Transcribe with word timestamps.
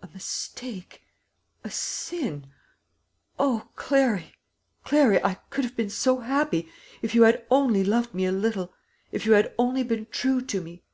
"A 0.00 0.06
mistake 0.08 1.02
a 1.62 1.68
sin! 1.70 2.46
O, 3.38 3.68
Clary, 3.76 4.32
Clary, 4.82 5.22
I 5.22 5.34
could 5.50 5.62
have 5.64 5.76
been 5.76 5.90
so 5.90 6.20
happy, 6.20 6.70
if 7.02 7.14
you 7.14 7.24
had 7.24 7.46
only 7.50 7.84
loved 7.84 8.14
me 8.14 8.24
a 8.24 8.32
little 8.32 8.72
if 9.12 9.26
you 9.26 9.32
had 9.32 9.54
only 9.58 9.82
been 9.82 10.06
true 10.06 10.40
to 10.40 10.62
me. 10.62 10.84